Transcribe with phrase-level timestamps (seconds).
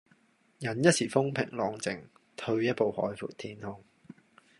[0.57, 2.05] 忍一時風平浪靜，
[2.35, 3.83] 退一步海闊天空